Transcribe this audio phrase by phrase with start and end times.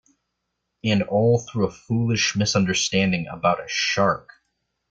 [0.83, 4.29] And all through a foolish misunderstanding about a shark.